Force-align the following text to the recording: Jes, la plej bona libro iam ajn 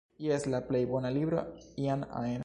Jes, 0.27 0.45
la 0.53 0.61
plej 0.69 0.81
bona 0.93 1.11
libro 1.17 1.43
iam 1.85 2.07
ajn 2.23 2.39